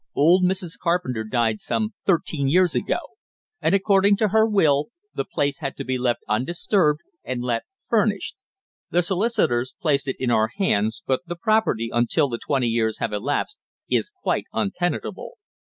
[0.15, 0.79] Old Mrs.
[0.79, 2.97] Carpenter died some thirteen years ago,
[3.61, 8.35] and according to her will the place had to be left undisturbed, and let furnished.
[8.89, 13.13] The solicitors placed it in our hands, but the property until the twenty years have
[13.13, 13.57] elapsed,
[13.91, 15.37] is quite untenantable.